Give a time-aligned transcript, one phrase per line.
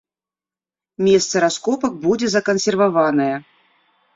[1.09, 3.33] Месца раскопак будзе закансерваванае.